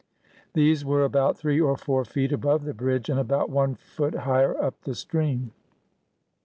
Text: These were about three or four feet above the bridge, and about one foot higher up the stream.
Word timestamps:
These 0.53 0.83
were 0.83 1.03
about 1.03 1.37
three 1.37 1.61
or 1.61 1.77
four 1.77 2.05
feet 2.05 2.31
above 2.31 2.63
the 2.63 2.73
bridge, 2.73 3.07
and 3.07 3.19
about 3.19 3.51
one 3.51 3.75
foot 3.75 4.15
higher 4.15 4.57
up 4.57 4.81
the 4.81 4.95
stream. 4.95 5.51